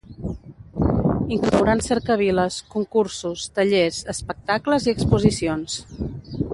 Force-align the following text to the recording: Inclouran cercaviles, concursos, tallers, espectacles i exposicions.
Inclouran 1.35 1.79
cercaviles, 1.89 2.57
concursos, 2.73 3.39
tallers, 3.59 3.97
espectacles 4.15 4.89
i 4.89 4.95
exposicions. 4.99 5.79